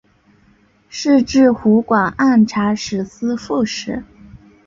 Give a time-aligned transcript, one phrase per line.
[0.89, 4.03] 仕至湖广按察使司副使。